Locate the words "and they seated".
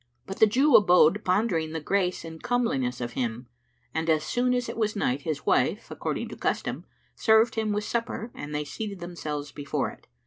8.33-8.99